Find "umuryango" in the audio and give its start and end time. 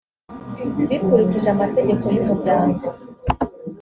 2.23-2.85